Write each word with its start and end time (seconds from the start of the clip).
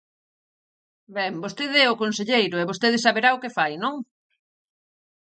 Ben, 1.17 1.33
vostede 1.43 1.77
é 1.85 1.91
o 1.93 1.99
conselleiro 2.03 2.55
e 2.59 2.67
vostede 2.69 3.03
saberá 3.05 3.29
o 3.33 3.41
que 3.43 3.55
fai, 3.57 3.71
¿non? 3.83 3.95